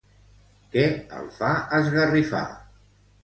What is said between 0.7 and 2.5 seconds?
Què el fa esgarrifar?